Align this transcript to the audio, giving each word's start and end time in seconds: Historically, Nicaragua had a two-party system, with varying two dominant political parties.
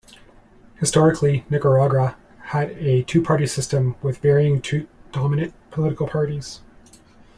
Historically, 0.79 1.45
Nicaragua 1.51 2.15
had 2.45 2.71
a 2.71 3.03
two-party 3.03 3.45
system, 3.45 3.95
with 4.01 4.17
varying 4.17 4.59
two 4.59 4.87
dominant 5.11 5.53
political 5.69 6.07
parties. 6.07 6.61